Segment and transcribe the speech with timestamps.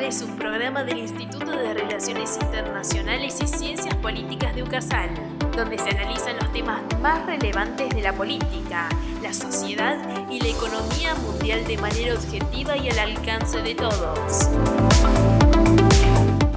[0.00, 5.10] Es un programa del Instituto de Relaciones Internacionales y Ciencias Políticas de UCASAL,
[5.54, 8.88] donde se analizan los temas más relevantes de la política,
[9.22, 9.98] la sociedad
[10.30, 14.48] y la economía mundial de manera objetiva y al alcance de todos.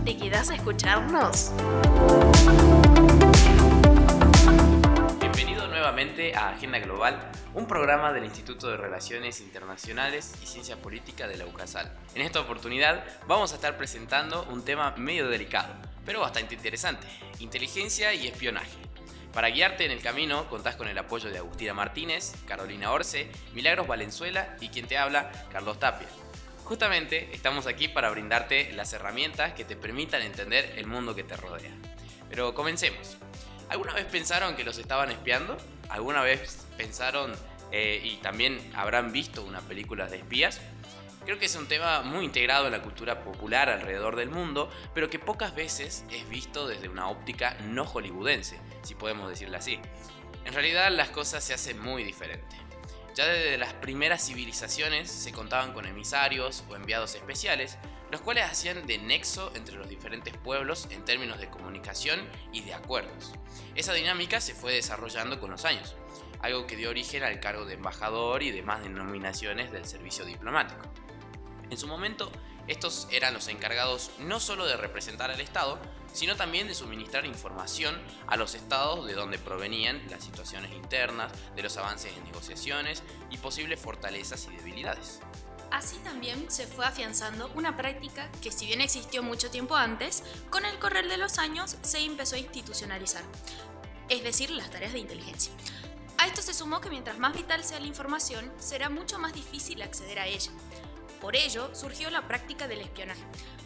[0.05, 1.51] ¿Te quedas a escucharnos?
[5.85, 7.19] nuevamente a Agenda Global,
[7.55, 11.89] un programa del Instituto de Relaciones Internacionales y Ciencia Política de la UCASAL.
[12.13, 15.73] En esta oportunidad vamos a estar presentando un tema medio delicado,
[16.05, 17.07] pero bastante interesante,
[17.39, 18.77] inteligencia y espionaje.
[19.33, 23.87] Para guiarte en el camino contás con el apoyo de Agustina Martínez, Carolina Orce, Milagros
[23.87, 26.09] Valenzuela y quien te habla, Carlos Tapia.
[26.65, 31.37] Justamente estamos aquí para brindarte las herramientas que te permitan entender el mundo que te
[31.37, 31.71] rodea.
[32.29, 33.15] Pero comencemos.
[33.69, 35.57] ¿Alguna vez pensaron que los estaban espiando?
[35.89, 37.33] ¿Alguna vez pensaron
[37.71, 40.61] eh, y también habrán visto una película de espías?
[41.25, 45.09] Creo que es un tema muy integrado en la cultura popular alrededor del mundo, pero
[45.09, 49.79] que pocas veces es visto desde una óptica no hollywoodense, si podemos decirlo así.
[50.45, 52.59] En realidad las cosas se hacen muy diferentes.
[53.15, 57.77] Ya desde las primeras civilizaciones se contaban con emisarios o enviados especiales,
[58.11, 62.19] los cuales hacían de nexo entre los diferentes pueblos en términos de comunicación
[62.53, 63.33] y de acuerdos.
[63.73, 65.95] Esa dinámica se fue desarrollando con los años,
[66.41, 70.85] algo que dio origen al cargo de embajador y demás denominaciones del servicio diplomático.
[71.69, 72.31] En su momento,
[72.67, 75.79] estos eran los encargados no solo de representar al Estado,
[76.13, 81.61] sino también de suministrar información a los estados de donde provenían las situaciones internas, de
[81.61, 85.19] los avances en negociaciones y posibles fortalezas y debilidades.
[85.71, 90.63] Así también se fue afianzando una práctica que si bien existió mucho tiempo antes, con
[90.63, 93.23] el correr de los años se empezó a institucionalizar,
[94.07, 95.51] es decir, las tareas de inteligencia.
[96.17, 99.81] A esto se sumó que mientras más vital sea la información, será mucho más difícil
[99.81, 100.51] acceder a ella.
[101.19, 103.21] Por ello surgió la práctica del espionaje.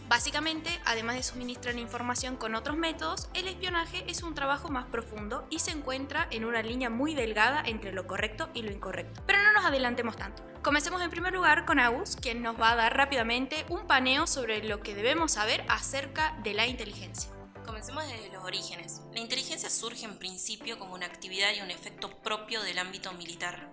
[0.07, 5.45] Básicamente, además de suministrar información con otros métodos, el espionaje es un trabajo más profundo
[5.51, 9.21] y se encuentra en una línea muy delgada entre lo correcto y lo incorrecto.
[9.27, 10.43] Pero no nos adelantemos tanto.
[10.63, 14.63] Comencemos en primer lugar con Agus, quien nos va a dar rápidamente un paneo sobre
[14.63, 17.29] lo que debemos saber acerca de la inteligencia.
[17.69, 19.01] Comencemos desde los orígenes.
[19.13, 23.69] La inteligencia surge en principio como una actividad y un efecto propio del ámbito militar.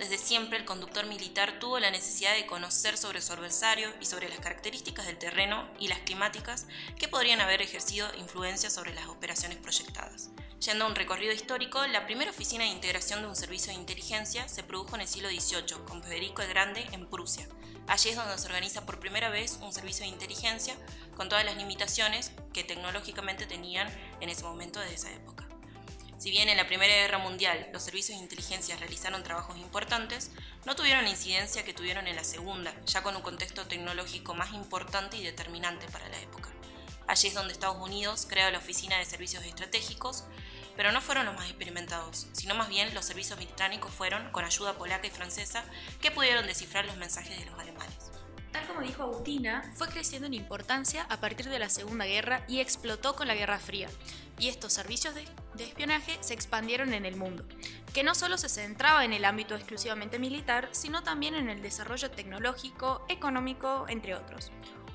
[0.00, 4.28] Desde siempre el conductor militar tuvo la necesidad de conocer sobre su adversario y sobre
[4.28, 6.66] las características del terreno y las climáticas
[6.98, 10.30] que podrían haber ejercido influencia sobre las operaciones proyectadas.
[10.58, 14.48] Yendo a un recorrido histórico, la primera oficina de integración de un servicio de inteligencia
[14.48, 17.46] se produjo en el siglo XVIII con Federico el Grande en Prusia.
[17.86, 20.74] Allí es donde se organiza por primera vez un servicio de inteligencia
[21.16, 23.88] con todas las limitaciones que tecnológicamente tenían
[24.20, 25.46] en ese momento de esa época.
[26.18, 30.30] Si bien en la Primera Guerra Mundial los servicios de inteligencia realizaron trabajos importantes,
[30.64, 34.52] no tuvieron la incidencia que tuvieron en la Segunda, ya con un contexto tecnológico más
[34.54, 36.48] importante y determinante para la época.
[37.06, 40.24] Allí es donde Estados Unidos crea la Oficina de Servicios Estratégicos,
[40.74, 44.76] pero no fueron los más experimentados, sino más bien los servicios británicos fueron, con ayuda
[44.76, 45.64] polaca y francesa,
[46.00, 48.10] que pudieron descifrar los mensajes de los alemanes.
[48.66, 53.14] Como dijo Agustina, fue creciendo en importancia a partir de la Segunda Guerra y explotó
[53.14, 53.88] con la Guerra Fría.
[54.38, 55.24] Y estos servicios de,
[55.62, 57.44] espionaje se expandieron en el mundo,
[57.94, 62.10] que no solo se centraba en el ámbito exclusivamente militar, sino también en el desarrollo
[62.10, 64.52] tecnológico, económico, entre otros.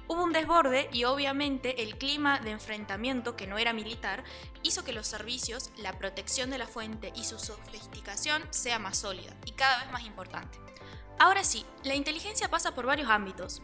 [0.08, 4.24] Hubo un desborde y obviamente el clima de enfrentamiento, que no era militar,
[4.64, 9.36] hizo que los servicios, la protección de la fuente y su sofisticación sea más sólida
[9.46, 10.71] y cada vez más importante.
[11.20, 13.62] Ahora sí, la inteligencia pasa por varios ámbitos.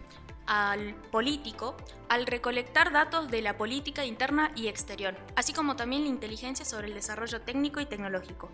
[0.47, 1.75] Al político,
[2.07, 6.87] al recolectar datos de la política interna y exterior, así como también la inteligencia sobre
[6.87, 8.49] el desarrollo técnico y tecnológico.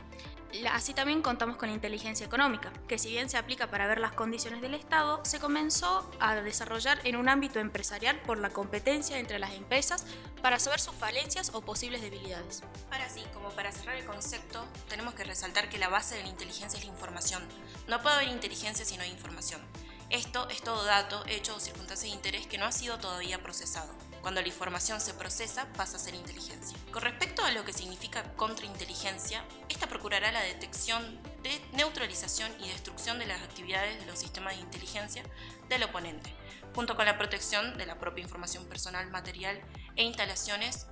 [0.72, 4.14] Así también contamos con la inteligencia económica, que si bien se aplica para ver las
[4.14, 9.40] condiciones del Estado, se comenzó a desarrollar en un ámbito empresarial por la competencia entre
[9.40, 10.06] las empresas
[10.42, 12.64] para saber sus falencias o posibles debilidades.
[12.92, 16.30] Ahora sí, como para cerrar el concepto, tenemos que resaltar que la base de la
[16.30, 17.44] inteligencia es la información.
[17.88, 19.62] No puede haber inteligencia si no hay información.
[20.10, 23.92] Esto es todo dato, hecho o circunstancia de interés que no ha sido todavía procesado.
[24.22, 26.78] Cuando la información se procesa, pasa a ser inteligencia.
[26.92, 33.20] Con respecto a lo que significa contrainteligencia, esta procurará la detección, de neutralización y destrucción
[33.20, 35.24] de las actividades de los sistemas de inteligencia
[35.68, 36.34] del oponente,
[36.74, 39.60] junto con la protección de la propia información personal, material
[39.98, 40.88] e instalaciones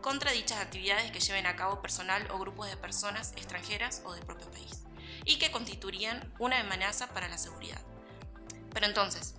[0.00, 4.24] contra dichas actividades que lleven a cabo personal o grupos de personas extranjeras o del
[4.24, 4.84] propio país,
[5.24, 7.80] y que constituirían una amenaza para la seguridad.
[8.72, 9.34] Pero entonces,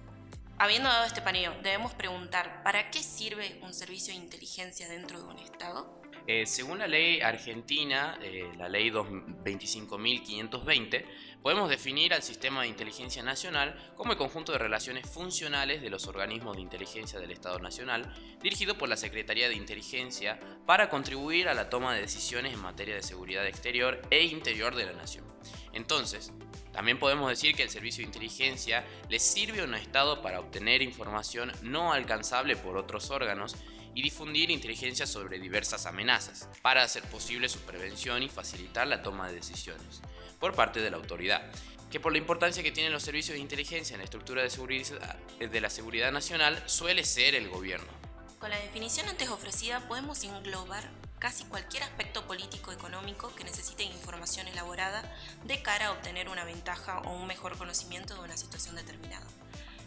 [0.62, 5.28] Habiendo dado este paneo, debemos preguntar, ¿para qué sirve un servicio de inteligencia dentro de
[5.28, 6.00] un Estado?
[6.28, 11.04] Eh, según la ley argentina, eh, la ley 25.520,
[11.42, 16.06] podemos definir al sistema de inteligencia nacional como el conjunto de relaciones funcionales de los
[16.06, 21.56] organismos de inteligencia del Estado Nacional, dirigido por la Secretaría de Inteligencia para contribuir a
[21.56, 25.26] la toma de decisiones en materia de seguridad exterior e interior de la nación.
[25.74, 26.32] Entonces,
[26.74, 30.82] también podemos decir que el servicio de inteligencia le sirve a un Estado para obtener
[30.82, 33.56] información no alcanzable por otros órganos
[33.94, 39.28] y difundir inteligencia sobre diversas amenazas, para hacer posible su prevención y facilitar la toma
[39.28, 40.02] de decisiones
[40.40, 41.52] por parte de la autoridad,
[41.90, 45.18] que por la importancia que tienen los servicios de inteligencia en la estructura de, seguridad,
[45.40, 47.92] de la seguridad nacional suele ser el gobierno.
[48.40, 50.90] Con la definición antes ofrecida podemos englobar
[51.22, 55.04] casi cualquier aspecto político-económico que necesite información elaborada
[55.44, 59.28] de cara a obtener una ventaja o un mejor conocimiento de una situación determinada.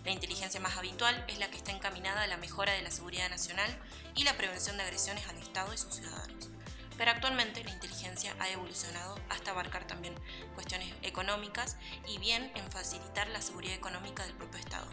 [0.04, 3.28] La inteligencia más habitual es la que está encaminada a la mejora de la seguridad
[3.30, 3.68] nacional
[4.14, 6.50] y la prevención de agresiones al Estado y sus ciudadanos.
[6.96, 10.14] Pero actualmente la inteligencia ha evolucionado hasta abarcar también
[10.54, 11.76] cuestiones económicas
[12.06, 14.86] y bien en facilitar la seguridad económica del propio Estado,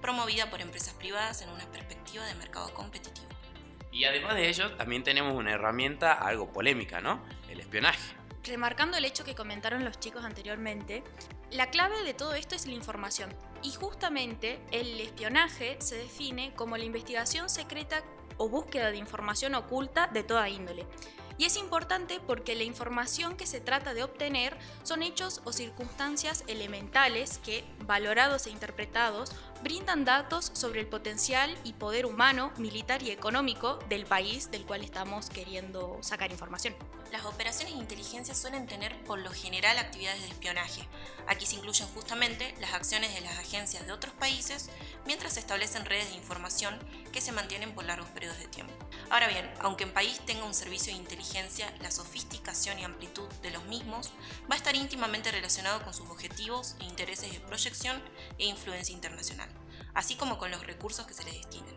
[0.00, 3.37] promovida por empresas privadas en una perspectiva de mercado competitivo.
[3.98, 7.20] Y además de ello, también tenemos una herramienta algo polémica, ¿no?
[7.50, 8.14] El espionaje.
[8.44, 11.02] Remarcando el hecho que comentaron los chicos anteriormente,
[11.50, 13.34] la clave de todo esto es la información.
[13.60, 18.04] Y justamente el espionaje se define como la investigación secreta
[18.36, 20.86] o búsqueda de información oculta de toda índole.
[21.36, 26.44] Y es importante porque la información que se trata de obtener son hechos o circunstancias
[26.46, 29.32] elementales que, valorados e interpretados,
[29.62, 34.82] brindan datos sobre el potencial y poder humano, militar y económico del país del cual
[34.82, 36.74] estamos queriendo sacar información.
[37.12, 40.86] Las operaciones de inteligencia suelen tener por lo general actividades de espionaje.
[41.26, 44.68] Aquí se incluyen justamente las acciones de las agencias de otros países
[45.06, 46.78] mientras se establecen redes de información
[47.12, 48.74] que se mantienen por largos periodos de tiempo.
[49.10, 53.50] Ahora bien, aunque un país tenga un servicio de inteligencia, la sofisticación y amplitud de
[53.50, 54.10] los mismos
[54.50, 58.02] va a estar íntimamente relacionado con sus objetivos e intereses de proyección
[58.38, 59.47] e influencia internacional,
[59.98, 61.76] así como con los recursos que se les destinen.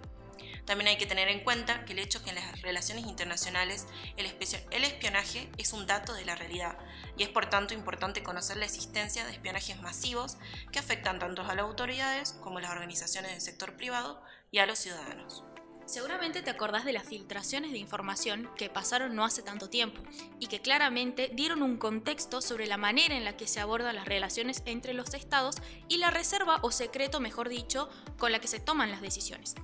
[0.65, 4.27] También hay que tener en cuenta que el hecho que en las relaciones internacionales el,
[4.27, 6.77] espionaje es un dato de la realidad
[7.17, 10.37] y es por tanto importante conocer la existencia de espionajes masivos
[10.71, 14.21] que afectan tanto a las autoridades como a las organizaciones del sector privado
[14.51, 15.43] y a los ciudadanos.
[15.91, 20.01] Seguramente te acordás de las filtraciones de información que pasaron no hace tanto tiempo
[20.39, 24.07] y que claramente dieron un contexto sobre la manera en la que se abordan las
[24.07, 25.57] relaciones entre los estados
[25.89, 29.55] y la reserva o secreto, mejor dicho, con la que se toman las decisiones.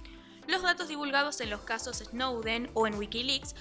[0.47, 3.55] Los datos divulgados en los casos Snowden o en Wikileaks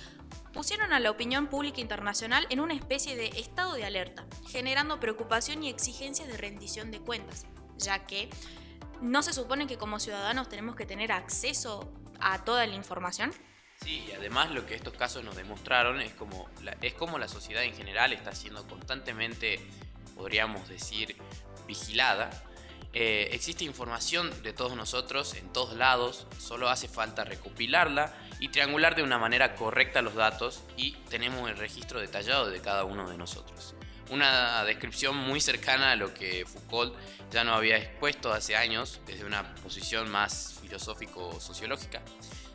[0.52, 5.62] pusieron a la opinión pública internacional en una especie de estado de alerta, generando preocupación
[5.62, 7.46] y exigencias de rendición de cuentas,
[7.78, 8.28] ya que
[9.00, 13.32] no se supone que como ciudadanos tenemos que tener acceso a toda la información.
[13.82, 17.28] Sí, y además lo que estos casos nos demostraron es como la, es como la
[17.28, 19.60] sociedad en general está siendo constantemente,
[20.14, 21.16] podríamos decir,
[21.66, 22.30] vigilada
[22.98, 28.10] eh, existe información de todos nosotros en todos lados, solo hace falta recopilarla
[28.40, 32.84] y triangular de una manera correcta los datos y tenemos el registro detallado de cada
[32.84, 33.74] uno de nosotros.
[34.10, 36.94] Una descripción muy cercana a lo que Foucault
[37.30, 42.02] ya no había expuesto hace años desde una posición más filosófico-sociológica,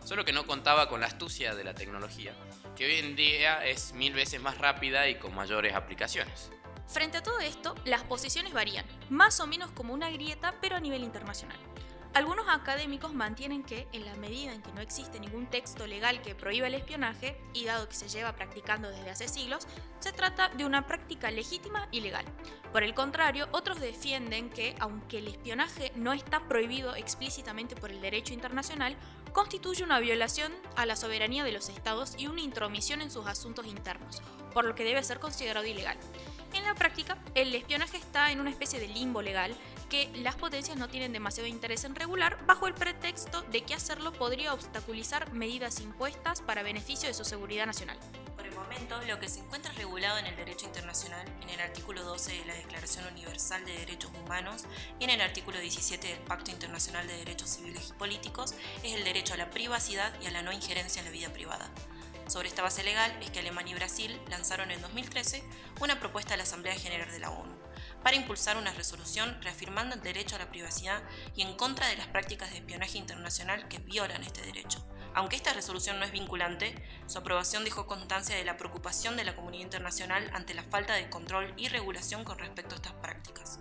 [0.06, 2.34] solo que no contaba con la astucia de la tecnología,
[2.76, 6.52] que hoy en día es mil veces más rápida y con mayores aplicaciones.
[6.88, 10.80] Frente a todo esto, las posiciones varían, más o menos como una grieta, pero a
[10.80, 11.58] nivel internacional.
[12.14, 16.36] Algunos académicos mantienen que, en la medida en que no existe ningún texto legal que
[16.36, 19.66] prohíba el espionaje, y dado que se lleva practicando desde hace siglos,
[20.00, 22.26] se trata de una práctica legítima y legal.
[22.74, 28.02] Por el contrario, otros defienden que, aunque el espionaje no está prohibido explícitamente por el
[28.02, 28.98] derecho internacional,
[29.32, 33.68] constituye una violación a la soberanía de los estados y una intromisión en sus asuntos
[33.68, 34.22] internos,
[34.54, 35.98] por lo que debe ser considerado ilegal.
[36.54, 39.56] En la práctica, el espionaje está en una especie de limbo legal
[39.92, 44.14] que las potencias no tienen demasiado interés en regular bajo el pretexto de que hacerlo
[44.14, 47.98] podría obstaculizar medidas impuestas para beneficio de su seguridad nacional.
[48.38, 52.06] Por el momento, lo que se encuentra regulado en el derecho internacional, en el artículo
[52.06, 54.64] 12 de la Declaración Universal de Derechos Humanos
[54.98, 59.04] y en el artículo 17 del Pacto Internacional de Derechos Civiles y Políticos, es el
[59.04, 61.70] derecho a la privacidad y a la no injerencia en la vida privada.
[62.28, 65.44] Sobre esta base legal es que Alemania y Brasil lanzaron en 2013
[65.82, 67.61] una propuesta a la Asamblea General de la ONU
[68.04, 71.02] para impulsar una resolución reafirmando el derecho a la privacidad
[71.36, 74.86] y en contra de las prácticas de espionaje internacional que violan este derecho.
[75.14, 76.74] Aunque esta resolución no es vinculante,
[77.06, 81.10] su aprobación dejó constancia de la preocupación de la comunidad internacional ante la falta de
[81.10, 83.60] control y regulación con respecto a estas prácticas.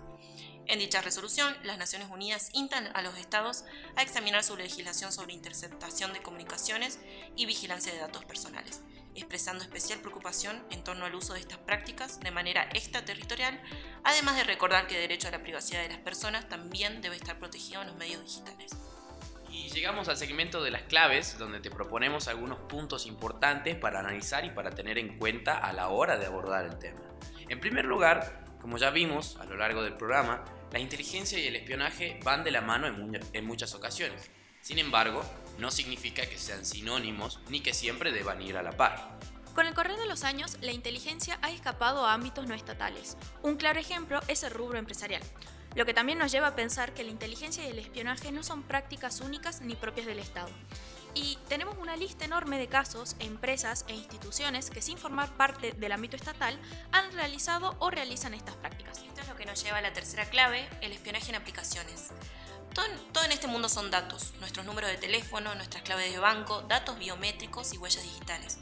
[0.67, 3.65] En dicha resolución, las Naciones Unidas instan a los estados
[3.97, 6.99] a examinar su legislación sobre interceptación de comunicaciones
[7.35, 8.81] y vigilancia de datos personales,
[9.15, 13.61] expresando especial preocupación en torno al uso de estas prácticas de manera extraterritorial,
[14.03, 17.39] además de recordar que el derecho a la privacidad de las personas también debe estar
[17.39, 18.71] protegido en los medios digitales.
[19.49, 24.45] Y llegamos al segmento de las claves, donde te proponemos algunos puntos importantes para analizar
[24.45, 27.01] y para tener en cuenta a la hora de abordar el tema.
[27.49, 31.55] En primer lugar, como ya vimos a lo largo del programa, la inteligencia y el
[31.57, 34.31] espionaje van de la mano en, muchas ocasiones.
[34.61, 35.23] Sin embargo,
[35.57, 39.19] no significa que sean sinónimos ni que siempre deban ir a la par.
[39.55, 43.17] Con el correr de los años, la inteligencia ha escapado a ámbitos no estatales.
[43.41, 45.21] Un claro ejemplo es el rubro empresarial,
[45.75, 48.63] lo que también nos lleva a pensar que la inteligencia y el espionaje no son
[48.63, 50.49] prácticas únicas ni propias del Estado.
[51.13, 55.91] Y tenemos una lista enorme de casos, empresas e instituciones que sin formar parte del
[55.91, 56.57] ámbito estatal
[56.91, 58.99] han realizado o realizan estas prácticas.
[58.99, 62.11] Esto es lo que nos lleva a la tercera clave, el espionaje en aplicaciones.
[62.73, 66.97] Todo, en este mundo son datos, nuestros números de teléfono, nuestras claves de banco, datos
[66.97, 68.59] biométricos y huellas digitales.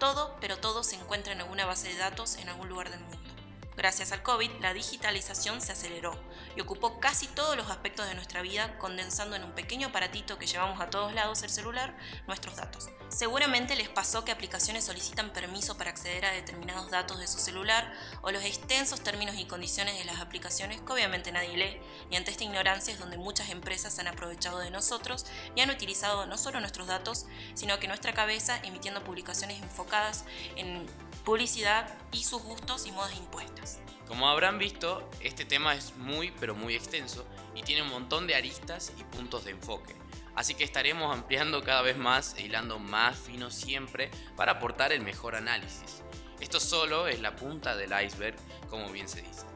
[0.00, 3.31] Todo, pero todo se encuentra en alguna base de datos en algún lugar del mundo.
[3.74, 6.18] Gracias al COVID, la digitalización se aceleró
[6.56, 10.46] y ocupó casi todos los aspectos de nuestra vida, condensando en un pequeño aparatito que
[10.46, 12.90] llevamos a todos lados, el celular, nuestros datos.
[13.08, 17.92] Seguramente les pasó que aplicaciones solicitan permiso para acceder a determinados datos de su celular
[18.20, 22.30] o los extensos términos y condiciones de las aplicaciones que obviamente nadie lee, y ante
[22.30, 25.24] esta ignorancia es donde muchas empresas han aprovechado de nosotros
[25.54, 27.24] y han utilizado no solo nuestros datos,
[27.54, 30.24] sino que nuestra cabeza emitiendo publicaciones enfocadas
[30.56, 30.86] en
[31.24, 33.80] publicidad y sus gustos y modas impuestas.
[34.08, 37.24] Como habrán visto, este tema es muy pero muy extenso
[37.54, 39.94] y tiene un montón de aristas y puntos de enfoque.
[40.34, 45.02] Así que estaremos ampliando cada vez más e hilando más fino siempre para aportar el
[45.02, 46.02] mejor análisis.
[46.40, 48.36] Esto solo es la punta del iceberg,
[48.68, 49.46] como bien se dice.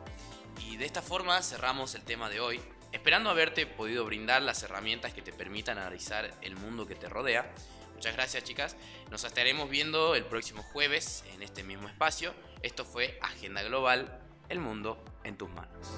[0.61, 2.61] Y de esta forma cerramos el tema de hoy,
[2.93, 7.53] esperando haberte podido brindar las herramientas que te permitan analizar el mundo que te rodea
[7.97, 8.77] Muchas gracias chicas.
[9.11, 12.35] Nos estaremos viendo el próximo jueves en este mismo espacio.
[12.61, 15.89] Esto fue Agenda Global, el mundo en tus manos.